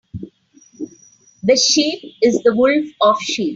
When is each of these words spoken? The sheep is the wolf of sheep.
The 1.43 1.55
sheep 1.55 2.15
is 2.23 2.41
the 2.41 2.55
wolf 2.55 2.85
of 3.01 3.19
sheep. 3.19 3.49